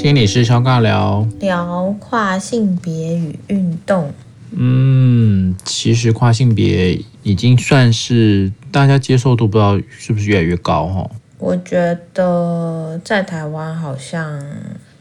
[0.00, 4.10] 心理师肖尬聊，聊跨性别与运动。
[4.52, 11.10] 嗯，其实跨性别已经算是大家接受度，不知道是不是越来越高哈？
[11.36, 14.42] 我觉得在台湾好像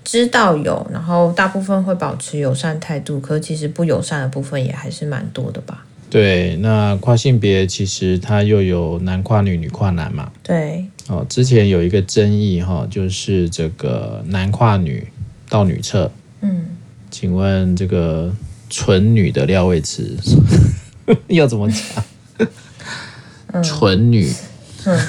[0.04, 5.86] 知道有，然后大部分会保持友善态度，可是其实不友善的部分也还是蛮多的吧？
[6.10, 10.32] 对，那跨性别其实它又有男跨女、女跨男嘛？
[10.42, 10.86] 对。
[11.07, 15.07] 哦，之前有一个争议哈，就是这个男跨女
[15.50, 16.11] 到女厕。
[16.42, 16.65] 嗯，
[17.10, 18.32] 请问这个
[18.70, 20.15] 纯女的廖魏慈
[21.28, 23.64] 要怎么讲？
[23.64, 24.32] 纯女，
[24.86, 25.00] 嗯，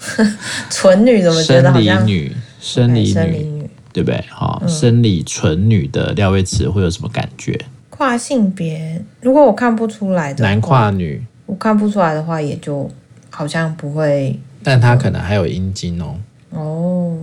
[0.70, 4.22] 纯女怎么觉得好像生理女、生理女，生理女对不对？
[4.28, 7.58] 好，嗯，生理纯女的廖魏慈会有什么感觉？
[7.98, 12.88] 跨性别，如果我看不出来的男跨女，我看不出来的话，也就
[13.28, 14.38] 好像不会。
[14.62, 16.14] 但他可能还有阴茎哦。
[16.50, 17.18] 哦，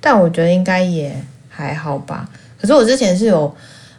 [0.00, 1.12] 但我觉得应该也
[1.48, 2.28] 还好吧。
[2.56, 3.52] 可是我之前是有，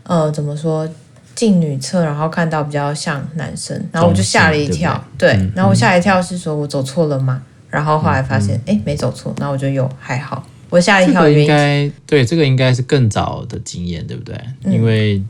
[0.03, 0.87] 呃，怎么说，
[1.35, 5.03] 进女厕，然后看到比较像男生，然后我就吓了一跳。
[5.17, 7.43] 对，对，对，然后我吓一跳是说我走错了吗？
[7.69, 10.41] 然后后来发现，哎、嗯嗯，没走错，然后我就有还好。
[10.69, 14.33] 我吓一跳，应该对这个应该是更早的经验，对不对？
[14.63, 15.21] 嗯、因为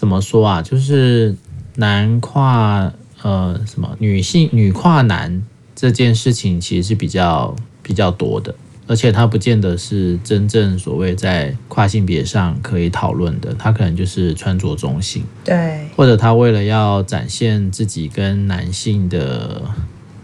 [0.00, 1.36] 怎么说啊，就是
[1.76, 5.42] 男跨呃什么女性女跨男。
[5.76, 8.54] 这件事情其实是比较比较多的，
[8.86, 19.60] 而且它不见得是真正所谓在跨性别上可以讨论的，它可能就是穿着中性，对，或者他为了要展现自己跟男性的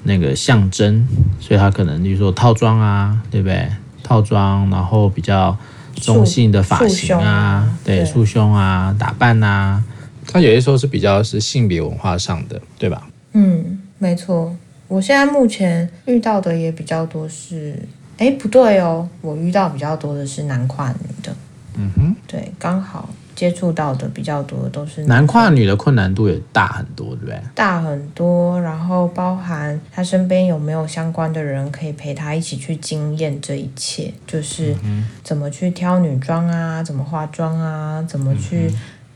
[0.04, 1.06] 那个象征，
[1.38, 3.68] 所以他可能就是说套装啊，对不对？
[4.02, 5.54] 套装，然后比较
[6.00, 9.82] 中性的发型啊，对，束胸啊，打扮啊，
[10.26, 13.06] 他有些时候是比较是性别文化上的，对吧？
[13.32, 14.54] 嗯，没错。
[14.88, 17.76] 我现在目前遇到的也比较多是，
[18.18, 21.34] 哎，不对哦，我遇到比较多的是男跨女的，
[21.74, 27.40] 嗯哼，对，刚好接触到的比较多的都是男跨女的困难度也大很多，对不对？
[27.54, 34.74] 大很多，然后包含他身边有没有相关的人可以陪他一起去经验这一切，就是
[35.22, 38.68] 怎么去挑女装啊，怎么化妆啊，怎么去。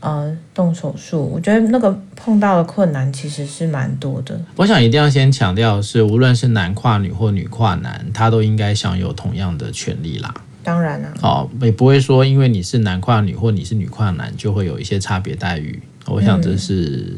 [0.03, 4.41] 呃，动手术，我觉得那个碰到的困难其实是蛮多的。
[4.57, 10.33] 我想一定要先强调的是，无论是男跨女或女跨男，他都应该享有同样的权利啦。
[10.63, 15.83] 当然啊，哦，也不会说因为你是男跨女或你是女跨男，就会有一些差别待遇。
[16.07, 17.17] 我想这是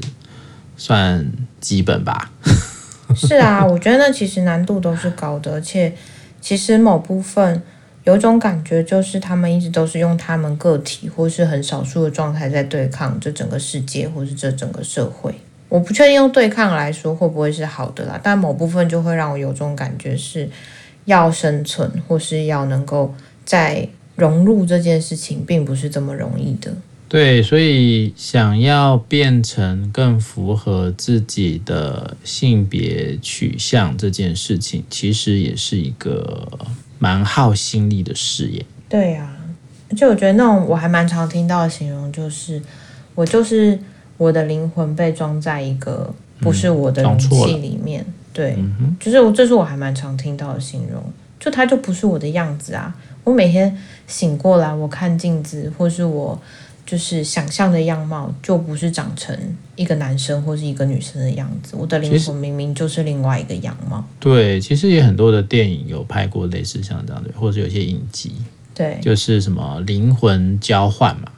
[0.76, 1.30] 算
[1.60, 2.30] 基本吧。
[2.44, 5.94] 嗯、 是啊，我觉得那其实难度都是高的，而且
[6.41, 7.62] 其实某部分。
[8.04, 15.32] 有种感觉，就是他们一直都是用他们个体或是很少数的状态在对抗这整个世界，或是这整个社会。
[15.69, 20.50] 我不确定用对抗来说会不会是好的啦，但某部分就会让我有种感觉，是
[21.04, 23.14] 要生存或是要能够
[23.44, 26.75] 在融入这件事情，并不是这么容易的。
[27.08, 36.48] 对，所以想要变成更符合自己的性别取向这件事情，其实也是一个。
[37.03, 38.64] 蛮耗心力的事业。
[38.88, 39.34] 对呀、啊，
[39.91, 42.62] 而且我觉得那种我还蛮常听到的形容，就是
[43.16, 43.76] 我就是
[44.16, 48.00] 我的灵魂被装在一个不是我的容器里面。
[48.06, 51.03] 嗯、对、嗯，就是我这是我还蛮常听到的形容，
[51.41, 52.94] 就它就不是我的样子啊。
[53.25, 56.41] 我每天醒过来，我看镜子，或是我。
[56.84, 59.34] 就是想象的样貌，就不是长成
[59.77, 61.75] 一个男生或是一个女生的样子。
[61.75, 64.05] 我的灵魂明明就是另外一个样貌。
[64.21, 68.34] 对，其实也很多的电影有拍过类似像这样的，或者有些影集。
[68.75, 71.28] 对，就是什么灵魂交换嘛。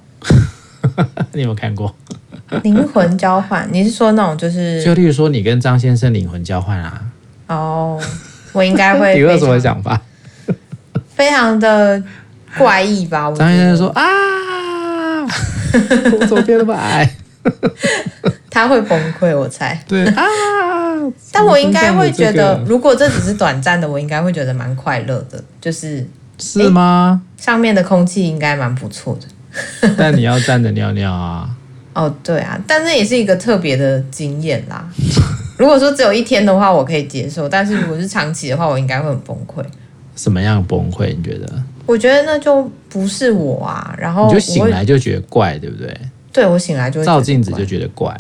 [1.34, 1.95] 你有没有看过？
[2.65, 3.69] 灵魂交换？
[3.71, 4.83] 你是说那种就是？
[4.83, 7.06] 就例如说，你跟张先生灵魂交换啊？
[7.49, 8.03] 哦，
[8.53, 9.15] 我应该会。
[9.15, 10.01] 你有什么想法？
[11.15, 12.03] 非常的
[12.59, 13.33] 怪异吧？
[13.37, 14.03] 张先生说啊。
[16.21, 17.11] 我怎么变那么矮？
[18.51, 19.83] 他会崩溃，我猜。
[19.89, 20.23] 对啊，
[21.33, 25.43] 但我应该会觉得，如果这只是短暂的，我应该会觉得蛮快乐的。
[25.61, 26.07] 就是
[26.39, 27.21] 是吗？
[27.37, 29.91] 上面的空气应该蛮不错的。
[29.97, 31.49] 但你要站着尿尿啊。
[31.95, 34.87] 哦，对啊，但这也是一个特别的经验啦。
[35.59, 39.65] 如果说只有一天的话，我可以接受；但是如果是长期的话，我应该会很崩溃。
[40.16, 41.15] 什么样崩溃？
[41.16, 41.51] 你觉得？
[41.87, 45.95] 我觉得那就不是我啊，然后我就醒来就觉得怪，对不对？
[46.33, 48.13] 对，我醒来就照镜子就觉得怪，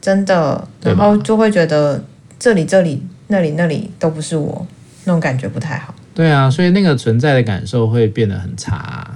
[0.00, 2.02] 真的，然后就会觉得
[2.38, 4.66] 这里、这里、那里、那里都不是我，
[5.04, 5.94] 那种感觉不太好。
[6.14, 9.08] 对啊，所以那个存在的感受会变得很差，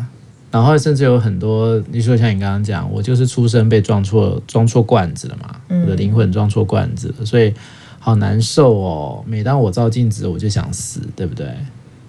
[0.50, 7.52] 然后甚至有很多，你说像你刚刚讲，我就是出生被撞错装错罐子了嘛，我的灵魂装错罐子了，所以
[7.98, 9.24] 好难受哦。
[9.26, 11.46] 每当我照镜子，我就想死，对不对？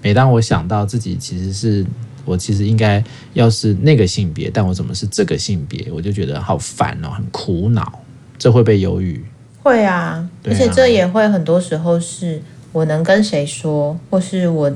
[0.01, 1.85] 每当我想到自己其实是
[2.25, 3.03] 我其实应该
[3.33, 5.87] 要是那个性别，但我怎么是这个性别？
[5.91, 8.03] 我就觉得好烦哦，很苦恼。
[8.37, 9.25] 这会被犹豫？
[9.63, 12.39] 会啊，而且这也会很多时候是
[12.71, 14.71] 我能跟谁说，或是我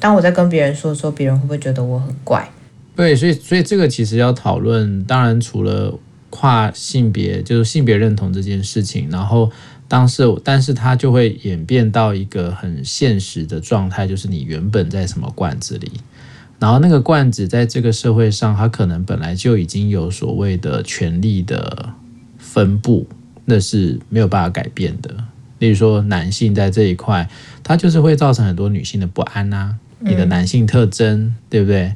[0.00, 2.50] 当我在跟别人说的时候，别人会不会觉得我很怪？
[2.96, 5.98] 对，所以所以这个其实要讨论，当然除了
[6.30, 9.50] 跨性别，就是性别认同这件事情，然后
[9.92, 15.92] 当时，但是它就会演变到一个很现实的状态，就是你原本在什么罐子里，
[16.58, 21.90] 然后那个罐子在这个社会上，它可能本来就已经有所谓的权力的
[22.38, 23.06] 分布，
[23.44, 25.14] 那是没有办法改变的。
[25.58, 27.28] 例如说，男性在这一块，
[27.62, 31.94] 它就是会造成很多女性的不安啊，你的男性特征，嗯、对不对？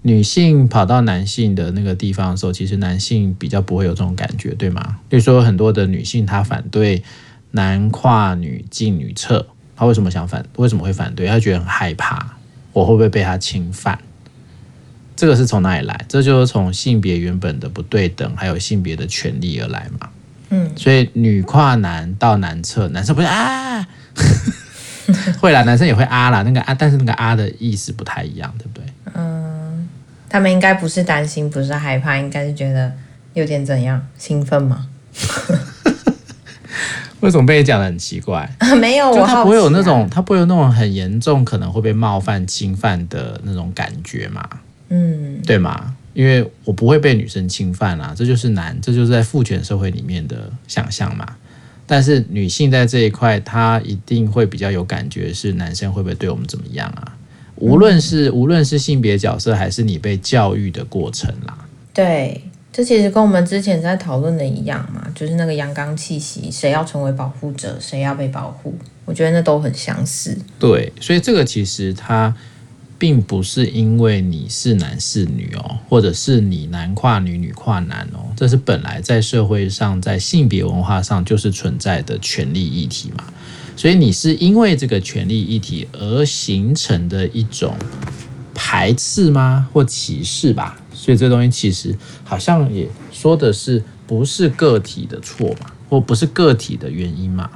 [0.00, 4.96] 女性跑到男性的那个地方的时候，其实男性比较不会有这种感觉，对吗？
[5.10, 7.02] 比如说很多的女性她反对
[7.54, 9.46] 男跨女进女厕，
[9.76, 10.44] 他为什么想反？
[10.56, 11.28] 为什么会反对？
[11.28, 12.36] 他觉得很害怕，
[12.72, 13.96] 我会不会被他侵犯？
[15.14, 16.04] 这个是从哪里来？
[16.08, 20.08] 这就是从性别原本的不对等，还有性别的权利而来嘛。
[20.50, 23.86] 嗯，所以女跨男到男厕，男生不是啊？
[25.38, 28.84] 会啦，男生也会啊啦，那个啊，但是那个啊的意思不太一样，对不对？
[29.14, 29.88] 嗯
[30.28, 32.92] 他们应该不是担心，不是害怕，应该是觉得
[33.34, 34.88] 有点怎样兴奋吗？
[37.24, 38.48] 为什么被你讲的很奇怪？
[38.78, 44.46] 没有，我他不会有那种，他不会有那种很严重，可能会被冒犯、侵犯的那种感觉嘛？
[44.90, 45.96] 嗯，对吗？
[46.12, 51.26] 因为我不会被女生侵犯啊，这就是男，这就是在父权社会里面的想象嘛。
[51.86, 57.16] 但是女性在这一块，她一定会比较有感觉，是男生会不会对我们怎么样啊？
[57.56, 61.56] 无论是无论是性别角色，还是你被教育的过程啦，
[61.92, 62.42] 对，
[62.76, 68.74] 这其实跟我们之前在讨论的一样嘛，就是那个阳刚气息，谁要成为保护者，谁要被保护，
[69.04, 70.36] 我觉得那都很相似。
[70.58, 72.34] 对，所以这个其实它
[72.98, 83.22] 并不是因为你是男是女哦，或者是你男跨女，女跨男哦，这是本来在社会上，在性别文化上就是存在的权利议题嘛。
[83.76, 87.76] 所以你是因为这个权力议题而形成的一种
[88.52, 89.68] 排斥吗？
[89.72, 90.76] 或歧视吧？
[91.04, 97.50] 所以这东西其实好像也说的是不是个体的错嘛，或不是个体的原因嘛？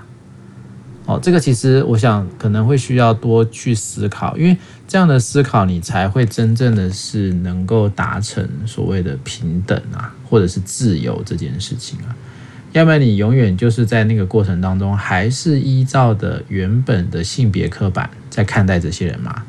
[1.06, 4.54] 哦，这个其实我想可能会需要多去思考，因为
[4.86, 12.14] 这样的思考你才会真正的是能够达成所谓的平等啊，或者是自由这件事情啊。
[12.72, 19.42] 要不然你永远就是在那个过程当中，还是依照的原本的性别刻板在看待这些人嘛，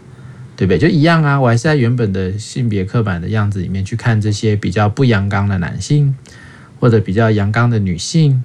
[0.59, 0.77] 对不对？
[0.77, 6.13] 就一样啊，我还是在原本的性别刻板的样子里面去看这些比较不阳刚的男性，
[6.81, 8.43] 或者比较阳刚的女性，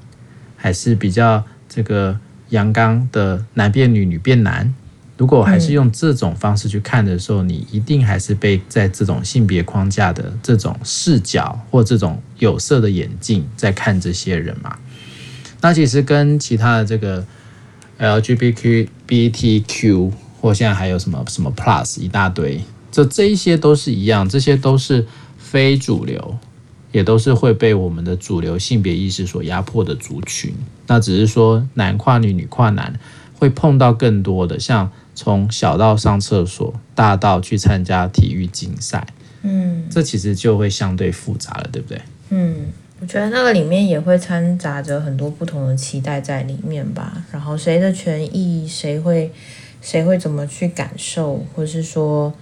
[0.55, 2.17] 还是比较这个
[2.51, 4.73] 阳刚的男变女，女变男。
[5.17, 14.79] 如果还是用这种方式去看的时候，你一定还是被在这种性别框架的这种视角或这种有色的眼镜在看这些人嘛。
[15.61, 17.27] 那其实跟其他的这个
[17.99, 18.87] LGBTQ
[20.45, 22.61] 或现在还有什么什么 Plus 一大堆，
[22.93, 25.07] 这这一些都是一样，这些都是
[25.39, 26.37] 非主流，
[26.93, 30.53] 也都是会被我们的主流性别意识所压迫的族群。
[30.87, 33.01] 那只是说男跨女，女跨男
[33.39, 34.93] 会碰到更多的像。
[35.17, 39.07] 从小到上厕所，大到去参加体育竞赛，
[39.43, 42.01] 嗯，这其实就会相对复杂了，对不对？
[42.31, 42.67] 嗯，
[42.99, 47.25] 我觉得那个里面也会掺杂着很多不同的期待在里面吧。
[47.31, 49.31] 然后谁的权益，谁会，
[49.85, 52.33] 谁会怎么去感受，或是说，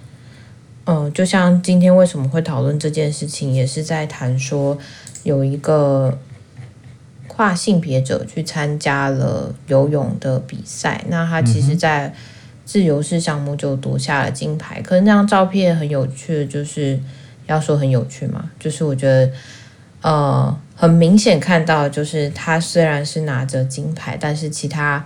[0.85, 4.79] 嗯、呃，就像今天为什么会讨论这件事情，也是在谈说
[5.25, 6.19] 有一个
[7.27, 12.13] 跨性别者去参加了游泳的比赛，那他其实，在、嗯
[12.65, 16.99] 自由式项目就夺下了金牌，可是那张照片很有趣，就是
[17.47, 19.31] 要说很有趣嘛，就是我觉得，
[20.01, 25.05] 呃，很明显看到，就是他虽然是拿着金牌，但是其他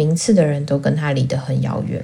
[0.00, 2.02] 名次的人都跟他离得很遥远，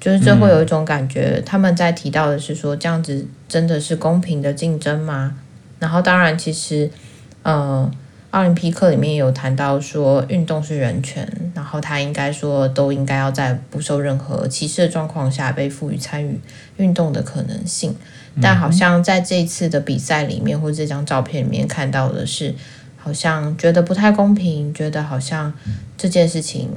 [0.00, 5.38] 就是这会有一种感觉，他们在提到的是说，这样子真的是公平的竞争吗？
[5.78, 6.90] 然后当然，其实，
[7.44, 7.88] 呃。
[8.32, 16.38] 奥林匹克里面有谈到说，运动是人权，然后他应该说都应该要在不受任何歧视的状况下被赋予参与
[16.76, 17.96] 运动的可能性。
[18.42, 22.54] 但好像在这一次的比赛里面，或这张照片里面看到的是，
[22.98, 25.54] 好像觉得不太公平，觉得好像
[25.96, 26.68] 这件事情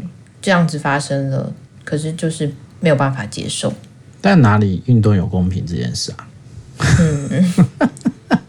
[0.41, 1.53] 这样子发生了，
[1.83, 3.73] 可是就是没有办法接受。
[4.21, 6.27] 但哪里运动有公平这件事啊？
[6.99, 7.53] 嗯。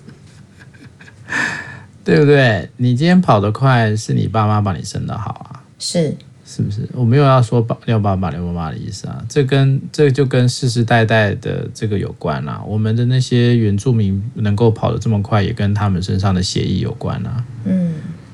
[2.02, 2.68] 对不对？
[2.78, 5.62] 你今天跑得快，是你爸妈把你生得好啊？
[5.78, 6.88] 是是不是？
[6.92, 12.60] 我没有要说爸六八八六八八的意思啊，这跟这就跟世世代代的这个有关啊。
[12.66, 17.44] 我们的那些原住民能够跑得这么快，也跟他们身上的血液有关啊。
[17.64, 17.79] 嗯，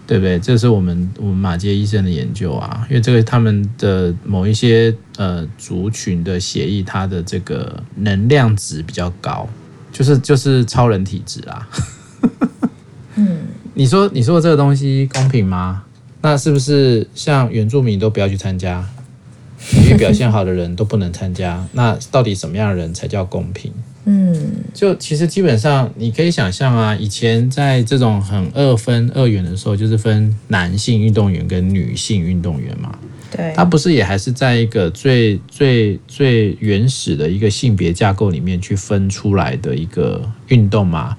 [0.06, 0.38] 对不对？
[0.38, 9.48] 这是我们我们马街医生的研究啊，因为这个他们的某一些呃族群的血液，它的这个能量值比较高，
[9.90, 11.68] 就是就是超人体质啊。
[13.16, 13.38] 嗯，
[13.74, 15.82] 你说你说这个东西公平吗？
[16.22, 18.84] 那是不是像原住民都不要去参加，
[19.58, 21.66] 体育表现好的人都不能参加？
[21.72, 23.72] 那到底什么样的人才叫公平？
[24.08, 24.34] 嗯，
[24.72, 32.96] 就其实基本上你可以想象啊，以前在这种很二分二元的时候，就是分男性运动员跟女性运动员嘛。
[33.32, 41.16] 对，他不是也还是在一个最最最原始的一个性别架构里面去分出来的一个运动嘛？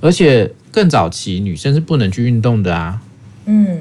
[0.00, 3.00] 而且更早期女生是不能去运动的啊。
[3.44, 3.78] 嗯。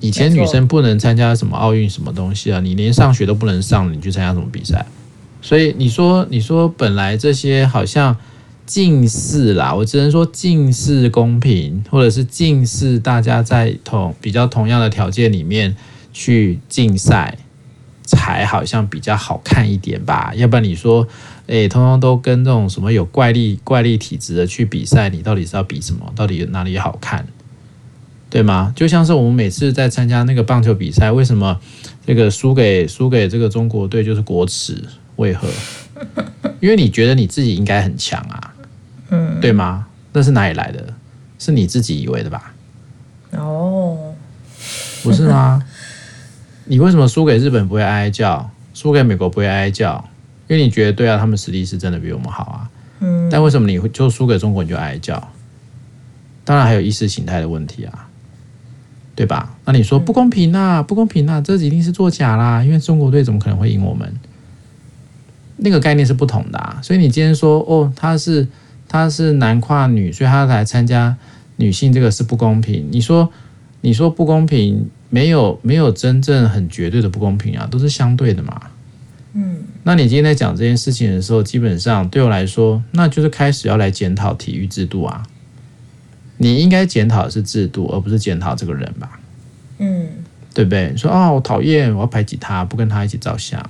[0.00, 4.84] 以前女生不能参加什么奥运什么东西啊，你连上学都不能上，你去参加什么比赛？
[5.40, 8.16] 所以你说，你说本来这些好像
[8.66, 15.76] 近似啦，我只能说近似公平，或者是近似大家在同比较同样的条件里面
[16.12, 17.38] 去竞赛，
[18.04, 20.32] 才好像比较好看一点吧？
[20.34, 21.06] 要不然你说，
[21.46, 26.12] 诶，通通都跟这种什么有怪力怪力体质的去比赛，你到底是要比什么？
[26.14, 27.26] 到底哪里好看？
[28.28, 28.74] 对吗？
[28.76, 31.58] 就像是我们每次在参加那个棒球比赛，为什么
[32.04, 34.84] 这个输给输给这个中国队就是国耻？
[35.18, 35.46] 为何？
[36.58, 38.54] 因为你觉得你自己应该很强啊，
[39.10, 39.86] 嗯，对吗？
[40.12, 40.92] 那是哪里来的？
[41.38, 42.52] 是你自己以为的吧？
[43.32, 44.14] 哦，
[45.04, 45.62] 不是吗？
[46.66, 50.04] 你为什么输给日本不会哀哀叫，输给美国不会哀哀叫？
[50.48, 52.70] 因为你觉得对啊，他们实力是真的比我们好啊。
[53.00, 55.30] 嗯，但为什么你会就输给中国你就哀哀叫？
[56.44, 58.08] 当然还有意识形态的问题啊。
[59.14, 59.52] 对吧？
[59.64, 62.62] 那你说不公平啊，不公平啊，这一定是作假啦！
[62.62, 64.08] 因为中国队怎么可能会赢我们？
[65.58, 66.80] 那个概念是不同的啊。
[66.82, 68.46] 所以你今天说哦，他是
[68.88, 71.16] 他是男跨女，所以他来参加
[71.56, 72.88] 女性这个是不公平。
[72.90, 73.30] 你说
[73.82, 78.60] 你说不公平，没有没有真正很绝对的不公平啊，都是相对的嘛。
[79.34, 85.22] 嗯，那你今天在讲这件事情的时候，基本上对我来说，那就是开始要来检讨体育制度啊。
[86.38, 89.20] 你应该检讨的是制度，而不是检讨这个人吧？
[89.78, 90.06] 嗯，
[90.54, 90.90] 对不对？
[90.90, 93.60] 你说啊、哦，我讨厌，我要排挤他，不跟他一起照相。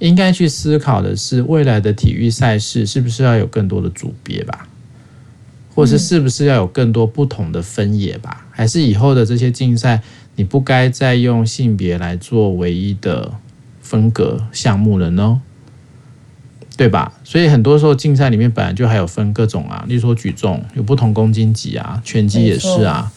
[0.00, 4.66] 应该去思考的是，未来的体育赛事是不是要有更多的组别吧？
[5.72, 8.44] 或是是不是要有更多不同的分野吧？
[8.50, 10.02] 还是以后的这些竞赛，
[10.34, 13.32] 你不该再用性别来做唯一的
[13.80, 15.40] 分隔项目了呢？
[16.76, 17.12] 对吧？
[17.24, 23.12] 所以很多时候竞赛里面本来就还有分各种啊，例如说举重有不同公斤级啊，拳击也是啊，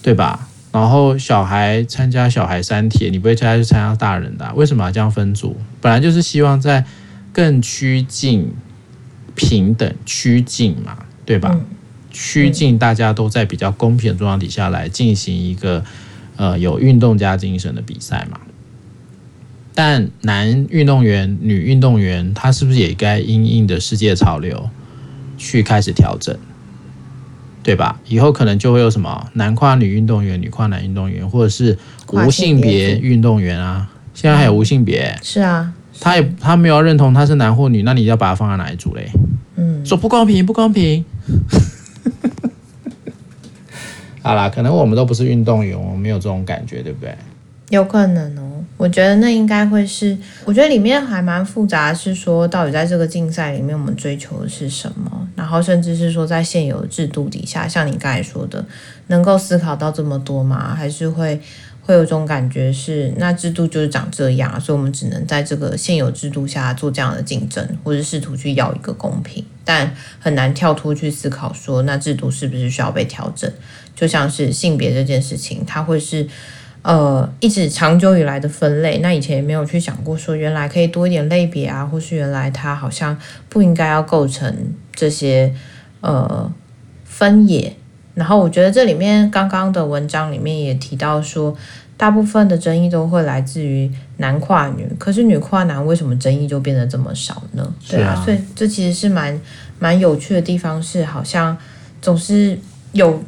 [0.00, 0.48] 对吧？
[0.74, 5.56] 然后小孩参加小孩三铁，你不会叫他去参加大人的啊，为什么要这样分组？
[5.80, 6.84] 本来就是希望在
[7.32, 8.52] 更趋近
[9.36, 11.60] 平等趋近嘛，对吧？
[12.10, 15.84] 趋近大家都在比较公平的状况底下来进行一个
[16.34, 18.40] 呃有运动家精神的比赛嘛。
[19.76, 24.68] 但男运动员、女运动员，他是不是也该因应的世界潮流
[25.38, 26.36] 去开始调整，
[27.64, 27.98] 对吧？
[28.06, 31.76] 以后可能就会有什么男跨女运动员、女跨男运动员，或者是
[32.12, 33.90] 无性别运动员啊。
[34.12, 39.10] 现在还有无性别，是啊，他也他没有认同他是男或女，那你要把他放在哪一组嘞？
[39.56, 41.04] 嗯，说不公平，不公平。
[44.22, 47.16] 好啦，可能我们都不是运动员，我们没有这种感觉，对不对？
[47.70, 48.42] 有可能哦。
[48.76, 55.28] 我觉得那应该会是，我觉得里面还蛮复杂，是说到底在这个竞赛里面，我们追求的是什么？
[55.36, 58.64] 然后甚至是说，在现有制度底下，像你刚才说的，
[59.06, 60.74] 能够思考到这么多吗？
[60.74, 61.40] 还是会
[61.82, 73.50] 会有种感觉是，那制度就是长这样，所以我们只能在这个现有制度下做这样的竞争，或者试图去要一个公平，但很难跳脱去思考说，那制度是不是需要被调整？
[73.94, 76.26] 就像是性别这件事情，它会是。
[76.84, 84.54] 呃，一直长久以来的分类，那以前也没有去想过说，原来可以多一点类别啊，或是原来它好像不应该要构成
[84.94, 85.50] 这些
[86.02, 86.52] 呃
[87.06, 87.74] 分野。
[88.12, 91.56] 然后我觉得这里面刚刚的文章里面也提到说，
[91.96, 97.74] 大部分的争议都会来自于男跨女，可是女跨男为什么争议就变得这么少呢？
[97.88, 99.40] 对啊，所以这其实是蛮
[99.78, 101.56] 蛮有趣的地方，是好像
[102.02, 102.58] 总是
[102.92, 103.24] 有。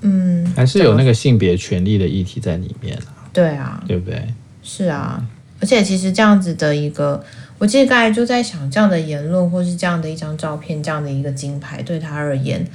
[0.00, 3.28] 嗯，还是有那个性别权利的议题在里面啊。
[3.32, 4.26] 对啊，对不对？
[4.62, 5.24] 是啊，
[5.60, 7.22] 而且其实这样子的一个，
[7.58, 12.66] 我记得刚才就在想，这样的言论或是这样的一张照片，这样的一个金牌，对他而言，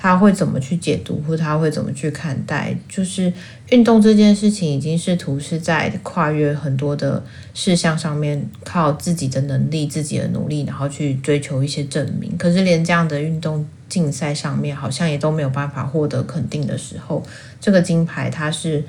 [0.00, 2.74] 他会怎么去解读，或他会怎么去看待？
[2.88, 3.30] 就是
[3.70, 12.38] 运动这件事情，已经试图是在跨越很多的事项上面，靠自己的能力、自己的努力，然后去追求一些证明。
[12.38, 17.20] 可是连这样的运动竞赛上面，好像也都没有办法获得肯定的时候，
[17.60, 18.84] 这个金牌它是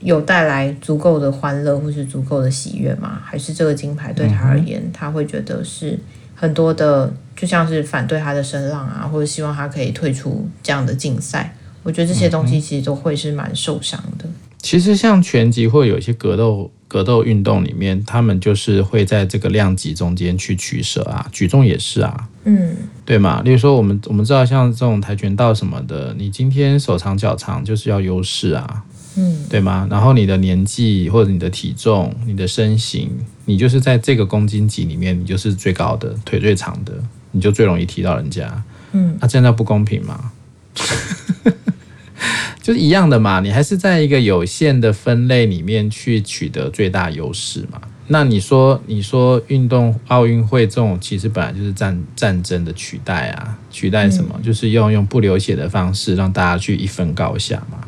[0.00, 3.20] 有带来足够的欢乐，或是足够的喜悦吗？
[3.22, 5.98] 还是这个金牌对他而言，他会觉得是
[6.34, 7.12] 很多的？
[7.36, 14.24] 就像是反对他的声浪啊，或者希望他可以退出这样的竞赛，我觉得这些东西其实都会是蛮受伤的。
[14.62, 23.42] 其实像拳击或有一些格斗格斗运动里面，他们就是会在这个量级中间去取舍啊，举重也是啊，嗯，对嘛？
[23.42, 28.84] 例如说我们我们知道像这种跆拳道什么的，你今天手长脚长就是要优势啊。
[29.16, 29.88] 嗯，对吗？
[29.90, 33.10] 然后你的年纪或者你的体重、你的身形，
[33.46, 36.92] 你就是在这个公斤级里面，你就是最高的，腿最长的，
[37.32, 38.62] 你就最容易踢到人家。
[38.92, 40.32] 嗯，那这样不公平吗？
[42.62, 47.80] 就是一样的嘛，你还是在一个有限的分类里面去取得最大优势嘛。
[48.06, 54.34] 那你说，你说运动奥运会这种其实本来就是战战争的取代啊，取代什么？
[54.38, 57.78] 嗯，就是用用不流血的方式让大家去一分高下嘛。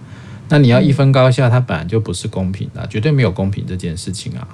[0.48, 4.46] 那你要一分高下，它本来就不是公平的，绝对没有公平这件事情啊。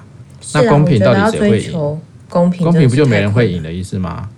[0.55, 2.01] 那公平到底谁会赢？
[2.29, 4.29] 公平，公平不就没人会赢的意思吗？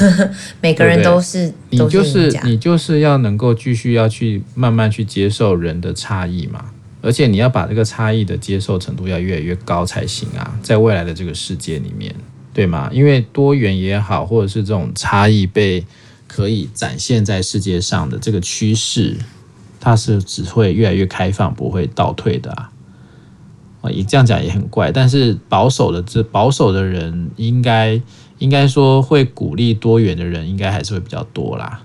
[0.60, 6.64] 每个人都是，对对，你就是你就是要能够继续要去慢慢去接受人的差异嘛，
[7.00, 12.14] 而且你要把这个差异的接受程度要越来越高才行啊，在未来的这个世界里面，
[12.52, 12.90] 对吗？
[12.92, 15.84] 因为多元也好，或者是这种差异被
[16.26, 19.16] 可以展现在世界上的这个趋势。
[19.82, 22.70] 它是只会越来越开放，不会倒退的啊！
[23.80, 28.00] 啊，你这样讲也很怪，但是保守的这保守的人，应该
[28.38, 31.82] 应该说会鼓励多元的人，应该还是会比较多啦。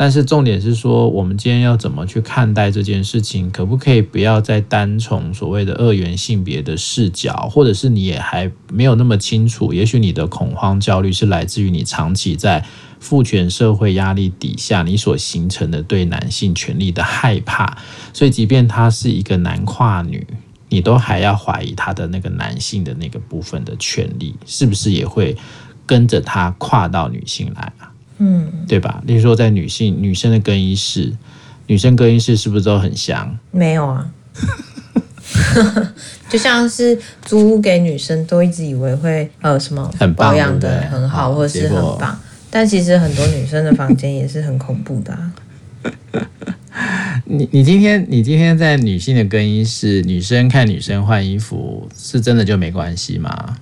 [0.00, 3.50] 但是重点是说，我们今天要怎么去看待这件事情？
[3.50, 9.72] 可不可以不要再单从所谓的二元性别的视角，或者是你也还没有那么清楚？
[9.72, 12.64] 也许你的恐慌焦虑是来自于你长期在
[13.00, 17.78] 父权社会压力底下，你所形成的对男性权利的害怕。
[18.12, 20.24] 所以，即便他是一个男跨女，
[20.68, 25.36] 你都还要怀疑他的那个男性的那个部分的权利，是不是也会
[25.86, 27.90] 跟着他跨到女性来啊？
[28.18, 29.02] 嗯，对吧？
[29.06, 31.12] 例如说，在女性女生的更衣室，
[31.66, 33.38] 女生更衣室是不是都很香？
[33.50, 34.10] 没有啊，
[36.28, 42.18] 就像是租屋给女生，都一直以为会呃什么很保养的很好，或者是很棒。
[42.50, 45.32] 但其实很多女生的房间也是很恐怖的啊。
[47.30, 53.58] 你你今天你今天在女性的更衣室，女生看女生换衣服，是真的就没关系吗？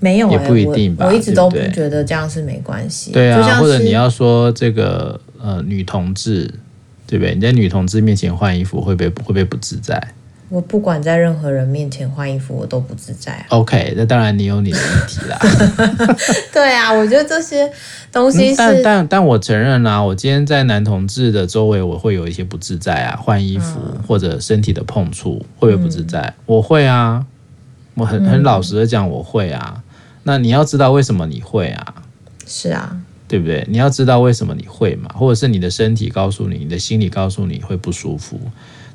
[0.00, 1.06] 没有、欸，也不一定吧。
[1.06, 3.12] 我，我一直都不觉得这样是没关系。
[3.12, 6.52] 对啊，或者你要说这个呃女同志，
[7.06, 7.36] 对不对？
[7.36, 9.96] 你在女同志面前换衣服会不会会不会不自在？
[10.54, 13.46] 我不管在任何人面前换衣服，我都不自在啊。
[13.48, 15.36] OK，那当然你有你的问题啦。
[16.54, 17.68] 对啊，我觉得这些
[18.12, 26.20] 东西是，嗯、但但但我承认啦，我今天在男同志的周围，我会有一些不自在啊，换衣服，嗯、或者身体的碰触，会不会不自在？
[26.20, 27.26] 嗯、我会啊，
[27.94, 29.82] 我很很老实的讲，我会啊。
[30.22, 31.94] 那你要知道为什么你会啊？
[32.46, 33.64] 是啊，对不对？
[33.68, 38.38] 你要知道为什么你会嘛，或者是你的身体告诉你，你的心理告诉你会不舒服，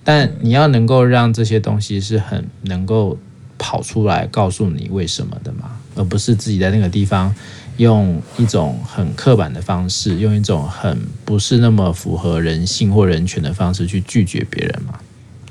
[0.04, 3.18] 但你要能够让这些东西是很能够
[3.58, 7.34] 跑出来告诉你为什么的嘛，而不是自己在那个地方
[7.78, 15.00] 用一种很刻板的方式，用一种很不是那么符合人性或人权的方式去拒绝别人嘛。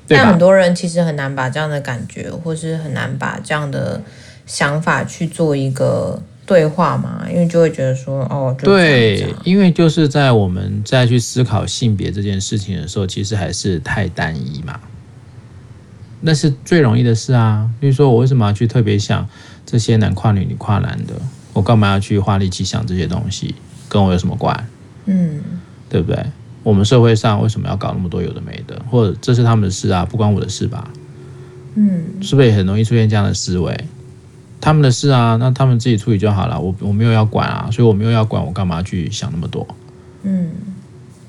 [0.07, 4.03] 但很多人其实很难把这样的感觉，或是很难把这样的。
[4.49, 14.81] 想法去做一个对话嘛，因为就会觉得说，哦，对，因为就是在我们再去思考性别这件事情的时候，其实还是太单一嘛。
[16.23, 17.69] 那是最容易的事啊。
[17.79, 19.29] 比如说，我为什么要去特别想
[19.67, 21.13] 这些男跨女、女跨男的？
[21.53, 23.55] 我干嘛要去花力气想这些东西？
[23.87, 24.69] 跟我有什么关？
[25.05, 25.43] 嗯，
[25.91, 26.25] 对不对？
[26.63, 28.83] 我们社会上为什么要搞那么多有的没的？
[28.91, 30.91] 或者这是他们的事啊，不关我的事吧？
[31.75, 33.79] 嗯，是不是也很容易出现这样的思维？
[34.61, 36.61] 他们的事啊，那他们自己处理就好了。
[36.61, 39.67] 我我没有要管啊，所以我没有要管，我干嘛去想那么多？
[40.23, 40.51] 嗯，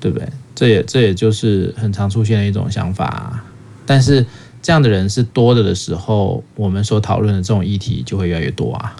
[0.00, 0.28] 对不对？
[0.54, 3.44] 这也这也就是很常出现的一种想法啊。
[3.86, 4.26] 但是
[4.60, 8.96] 这样的人是多的的时候，我们所讨论的这种议题就会越来越多啊。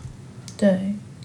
[0.56, 0.78] 对，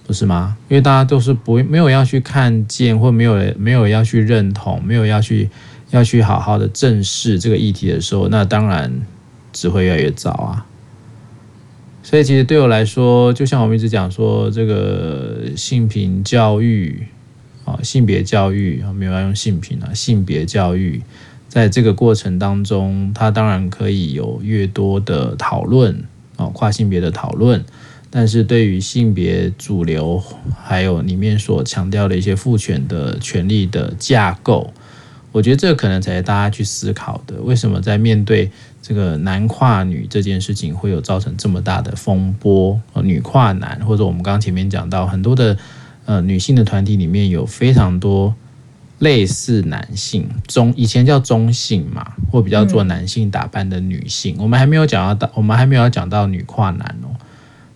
[0.05, 0.57] 不是吗？
[0.67, 5.49] 因为大家都是不没有要去看见，或没有没有要去认同，没有要去
[5.91, 8.91] 要去好好的正视这个议题的时候，那当然
[9.53, 10.65] 只会越来越糟啊。
[12.07, 17.07] 所以，其实对我来说，就像我们一直讲说，这个性平教育，
[17.65, 21.01] 啊，性别教育啊，没有要用性平啊，性别教育，
[21.49, 26.03] 在这个过程当中，它当然可以有越多的讨论
[26.35, 27.65] 啊，跨性别的讨论，
[28.11, 30.21] 但是对于性别主流，
[30.63, 34.71] 还有里面所强调的一些父权的权利的架构，
[35.35, 38.49] 我觉得这个可能才是大家去思考的，为什么在面对
[38.81, 42.79] 这个男跨女这件事情会有造成这么大的风波？
[43.03, 45.57] 女跨男，或者我们刚刚前面讲到很多的。
[46.07, 48.35] 呃，女性的团体里面有非常多
[48.99, 54.35] 类似男性中，以前叫中性嘛，或比较做男性打扮的女性。
[54.37, 57.09] 嗯、我们还没有讲到，我们还没有要讲到女跨男哦。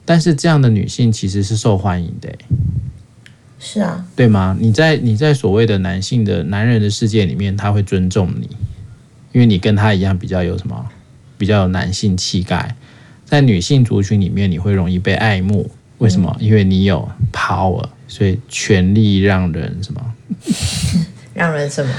[0.06, 2.32] 但是这样的女性其实是受欢迎的，
[3.60, 4.56] 是啊，对吗？
[4.60, 8.50] 你在你在所谓的男性的男人的世界里面，他会尊重你，
[9.34, 10.86] 因为你跟他一样比较有什么，
[11.38, 12.76] 比较有男性气概。
[13.26, 15.70] 在女性族群里面，你会容易被爱慕，
[16.00, 16.36] 为什么？
[16.40, 17.88] 嗯、因为你有 power。
[18.08, 20.02] 所以权力让人什么？
[21.36, 21.94] 让人什么？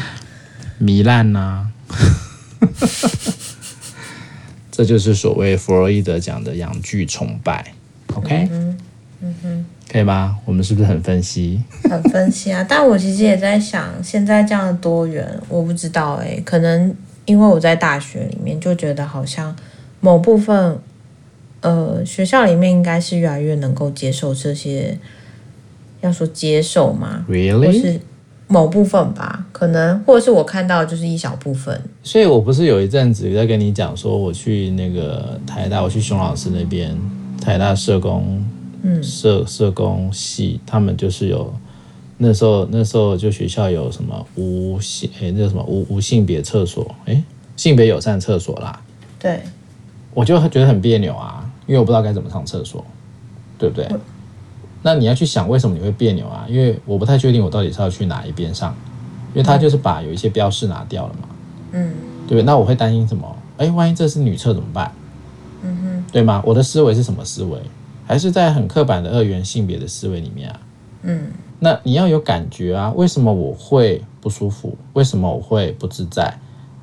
[0.81, 1.69] 糜烂呐！
[4.73, 7.73] 这就是所谓弗洛伊德讲的阳具崇拜。
[8.15, 8.49] OK，
[9.91, 10.37] 可以吗？
[10.45, 11.61] 我们是不是很分析？
[11.91, 12.65] 很分析啊！
[12.69, 19.55] 但我其实也在想，现在这样的多元，我不知道哎、欸，可能因为我在大学里面就觉得好像
[20.01, 20.79] 某部分，
[21.61, 24.99] 呃，学校里面应该是越来越能够接受这些。
[26.03, 27.67] 要说接受吗？Really？
[27.67, 28.01] 或是
[28.47, 31.79] 某部分吧，可能或者是我看到就是一小部分。
[32.03, 36.99] 所以我不是有一阵子在跟你讲说，我去那个台大，我去熊老师那边，
[37.39, 38.43] 台大社工，
[38.83, 41.53] 嗯，社社工系，他们就是有
[42.19, 47.23] 那时候那时候就学校有什么无性诶，那个什么无无性别厕所，诶，
[47.57, 48.81] 性别友善厕所啦。
[49.19, 49.43] 对，
[50.15, 52.85] 我就觉得很别扭啊，因为我不知道该怎么上厕所，
[53.59, 53.89] 对不对？
[54.83, 56.47] 那你要去想为什么你会别扭啊？
[56.49, 58.75] 因为我不太确定我到底是要去哪一边上，
[59.35, 61.29] 因为他就是把有一些标识拿掉了嘛，
[61.73, 61.93] 嗯，
[62.27, 62.43] 对不对？
[62.43, 63.37] 那我会担心什么？
[63.59, 64.91] 哎，万一这是女厕怎么办？
[65.63, 66.43] 嗯哼，对吗？
[66.47, 67.59] 我的思维是什么思维？
[68.11, 70.61] 还是在很刻板的二元性别的思维里面啊？
[71.03, 74.77] 嗯，那你要有感觉啊，为什么我会不舒服？
[74.95, 76.37] 为什么我会不自在？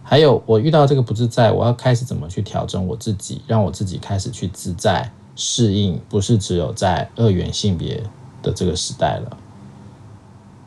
[0.04, 5.12] 还有我遇到这个不自在，我要开始怎么去调整我自己，让我自己开始去自在？
[5.36, 8.02] 适应不是只有在二元性别
[8.42, 9.36] 的这个时代了，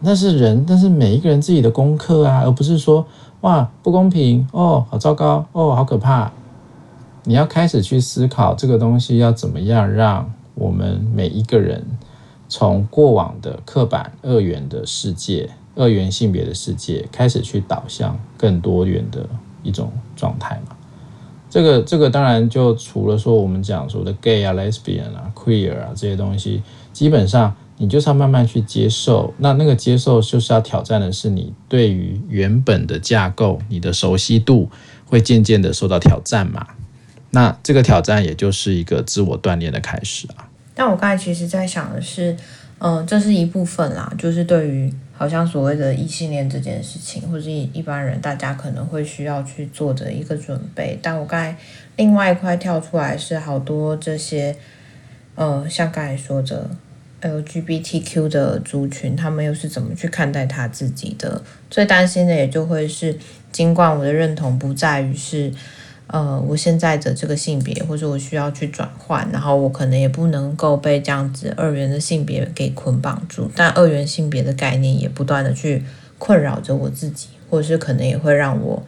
[0.00, 3.06] 那是人，但是每一个人自己的功课啊，而不是说
[3.40, 6.30] 哇不公平哦，好糟糕哦，好可怕。
[7.24, 11.84] 你要开始去思考这个东西要怎么样让我们每一个人
[12.48, 19.28] 从过往的刻板二元的世界、二元性别的世界开始去导向更多元的
[19.62, 20.76] 一种状态嘛。
[21.48, 29.34] 这个这个当然就除了说我们讲说的 gay 啊、lesbian 啊、queer 啊这些东西，基本上你就是要慢慢去接受。
[29.38, 34.68] 那那个接受就是要挑战的是你对于原本的架构，你的熟悉度
[35.06, 36.66] 会渐渐的受到挑战嘛。
[37.30, 40.48] 那这个挑战也就是一个自我锻炼的开始啊。
[40.74, 42.36] 但我刚才其实在想的是，
[42.78, 44.92] 嗯、这是一部分啦，就是对于。
[45.20, 50.98] 好像所谓的异性恋这件事情，或者一一般人大家可能会需要去做的一个准备。
[51.02, 51.54] 但我刚才
[51.96, 54.56] 另外一块跳出来是好多这些，
[55.34, 56.70] 呃，像刚才说的
[57.20, 61.42] LGBTQ 的族群，他们又是怎么去看待他自己的？
[61.68, 63.14] 最担心的也就会是，
[63.52, 65.52] 尽管我的认同不在于是。
[66.12, 75.84] 呃，我现在的这个性别，或者我需要去转换，然后我可能也不能够被这样子二元的性别给捆绑住，但二元性别的概念也不断的去
[76.18, 78.84] 困扰着我自己，或者是可能也会让我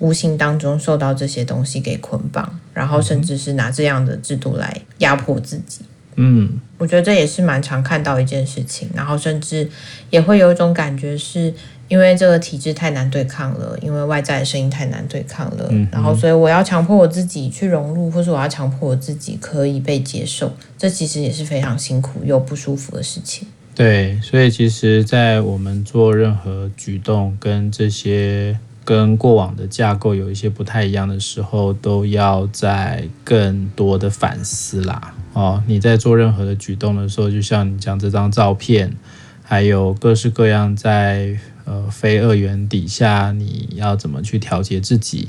[0.00, 5.80] 无形当中受到这些东西给捆绑，然后甚至是拿这样的制度来压迫自己。
[6.16, 9.70] 嗯，我觉得这也是蛮常看到一件事情，然后甚至
[10.10, 11.54] 也会有一种感觉是。
[11.88, 23.46] 因为这个体制太难对抗了，因为外在的声音太难对抗了，嗯、然后所以我要强迫我自己去融入，或是我要强迫我自己可以被接受，这其实也是非常辛苦又不舒服的事情。
[23.74, 35.14] 对，所以其实，在我们做任何举动跟这些跟过往的架构有一些不太一样的时候，都要在更多的反思啦。
[35.34, 38.96] 哦，你在做任何的举动的时候，就像你讲这张照片，
[39.44, 41.38] 还有各式各样在。
[41.66, 45.28] 呃，非二元底下，你要怎么去调节自己，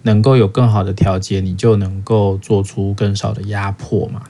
[0.00, 4.22] 能够有更好的调节，你就能够做出更少的压迫嘛，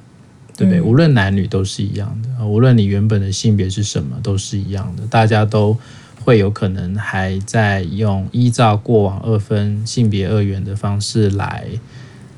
[0.56, 0.80] 对不对？
[0.80, 5.06] 嗯、无论男女都是一样的，无论你原本的性别是什么，都是一样的。
[5.06, 5.78] 大家都
[6.24, 11.68] 会有可能还在用依照过往二分性别二元的方式来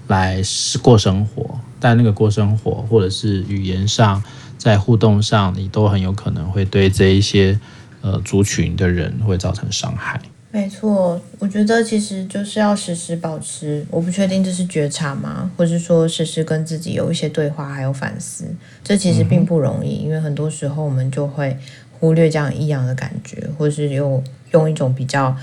[0.08, 0.42] 来
[0.82, 4.22] 过生活，但那个过生活或者是语言上，
[4.58, 7.58] 在互动上，你都很有可能会对这一些。
[8.06, 10.20] 呃族群的人会造成伤害。
[10.52, 15.50] 没错，我觉得其实就是要时时保持，我不确定这是觉察吗？
[15.56, 18.44] 或是说时时跟自己有一些对话，还有反思，
[18.82, 21.58] 这其实并不容易，因为很多时候我们就会
[21.98, 25.36] 忽略这样异样的感觉，或是用用一种比较，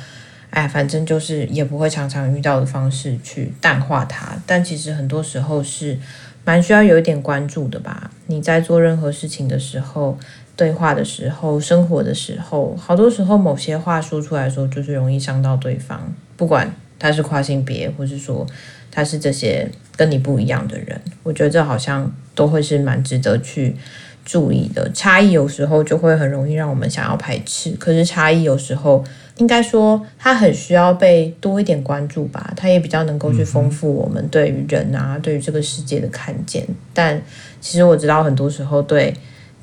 [0.50, 4.42] 哎，反正就是也不会常常遇到的方式去淡化它。
[4.48, 6.00] 但其实很多时候是
[6.44, 8.10] 蛮需要有一点关注的吧？
[8.26, 10.18] 你在做任何事情的时候。
[10.56, 16.14] 对话的时候，生活的时候，好多时候某些话说出来的时候，就是容易伤到对方。
[16.38, 18.46] 不管他是跨性别，或是说
[18.92, 23.76] 他是这些跟你不一样的人，我觉得这好像都会是蛮值得去
[24.24, 24.92] 注意的。
[24.92, 29.04] 差异有时候就会很容易让我们想要排斥，可是差异有时候
[29.38, 32.54] 应该说他很需要被多一点关注吧。
[32.56, 36.64] 他也比较能够去丰富我们对于人啊，对于这个世界的看见。
[36.94, 37.20] 但
[37.60, 39.12] 其实我知道很多时候对。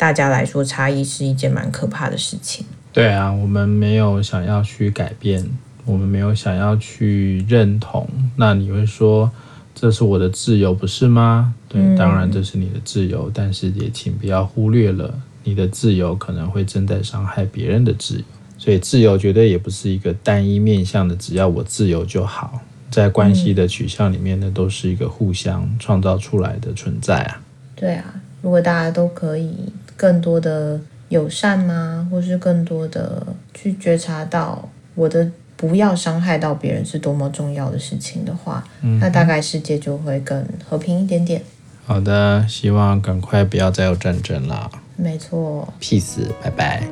[0.01, 2.65] 大家来说，差异是一件蛮可怕的事情。
[2.91, 5.47] 对啊，我们没有想要去改变，
[5.85, 8.09] 我们没有想要去认同。
[8.37, 9.31] 那你会说，
[9.75, 11.55] 这是我的自由，不是吗？
[11.69, 15.13] 对，嗯、当然这是你的自由，但是也请不要忽略了
[15.45, 18.25] 你的自由可能会正在伤害别人的自由。
[18.57, 22.59] 所以，自由绝对也不是一个单一面向的，只要我自由就好。
[22.91, 27.43] 在关系的取向里面呢，都是一个互相创造出来的存在啊。
[27.77, 29.55] 对啊，如果大家都可以。
[30.01, 32.09] 更多的友善吗？
[32.11, 41.43] 或是更多的去觉察到我的不要伤害到别人是多么重要的事情的话，嗯、那大概世界就会更和平一点点。
[41.85, 44.71] 好的，希望赶快不要再有战争了。
[44.97, 45.69] 没错。
[45.79, 46.83] Peace，拜拜。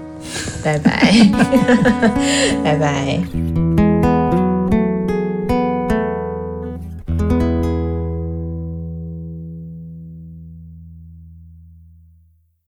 [0.62, 1.10] 拜拜。
[2.62, 3.87] 拜拜。